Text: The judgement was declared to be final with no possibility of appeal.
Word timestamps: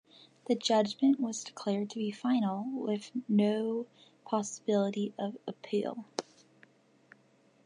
The 0.47 0.55
judgement 0.55 1.19
was 1.19 1.43
declared 1.43 1.91
to 1.91 1.99
be 1.99 2.09
final 2.09 2.65
with 2.71 3.11
no 3.27 3.85
possibility 4.25 5.13
of 5.19 5.37
appeal. 5.47 6.05